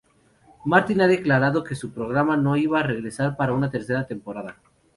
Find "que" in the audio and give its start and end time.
1.63-1.75